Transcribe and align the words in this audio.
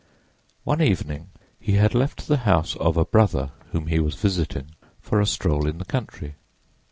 One 0.63 0.81
evening 0.81 1.29
he 1.59 1.73
had 1.73 1.93
left 1.93 2.27
the 2.27 2.37
house 2.37 2.75
of 2.77 2.97
a 2.97 3.05
brother 3.05 3.51
whom 3.71 3.85
he 3.85 3.99
was 3.99 4.15
visiting, 4.15 4.71
for 4.99 5.21
a 5.21 5.27
stroll 5.27 5.67
in 5.67 5.77
the 5.77 5.85
country. 5.85 6.33